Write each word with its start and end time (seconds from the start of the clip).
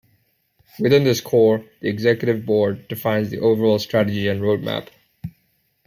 Within 0.79 1.03
this 1.03 1.21
core, 1.21 1.63
the 1.79 1.87
Executive 1.87 2.43
Board 2.43 2.87
defines 2.87 3.29
the 3.29 3.37
overall 3.37 3.77
strategy 3.77 4.27
and 4.27 4.41
roadmap. 4.41 4.87